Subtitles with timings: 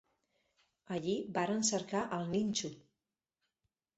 [0.95, 2.71] Allí varen cercar el ninxo